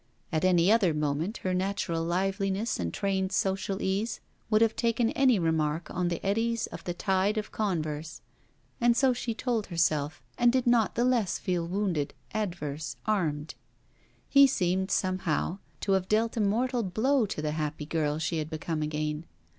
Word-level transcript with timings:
At 0.31 0.43
any 0.43 0.71
other 0.71 0.95
moment 0.95 1.37
her 1.45 1.53
natural 1.53 2.03
liveliness 2.03 2.79
and 2.79 2.91
trained 2.91 3.31
social 3.31 3.79
ease 3.83 4.19
would 4.49 4.63
have 4.63 4.75
taken 4.75 5.11
any 5.11 5.37
remark 5.37 5.91
on 5.91 6.07
the 6.07 6.25
eddies 6.25 6.65
of 6.65 6.83
the 6.85 6.93
tide 6.95 7.37
of 7.37 7.51
converse; 7.51 8.21
and 8.81 8.97
so 8.97 9.13
she 9.13 9.35
told 9.35 9.67
herself, 9.67 10.23
and 10.39 10.51
did 10.51 10.65
not 10.65 10.95
the 10.95 11.05
less 11.05 11.37
feel 11.37 11.67
wounded, 11.67 12.15
adverse, 12.33 12.95
armed. 13.05 13.53
He 14.27 14.47
seemed 14.47 14.89
somehow 14.89 15.59
to 15.81 15.91
have 15.91 16.07
dealt 16.09 16.35
a 16.35 16.41
mortal 16.41 16.81
blow 16.81 17.27
to 17.27 17.39
the 17.39 17.51
happy 17.51 17.85
girl 17.85 18.17
she 18.17 18.39
had 18.39 18.49
become 18.49 18.81
again. 18.81 19.27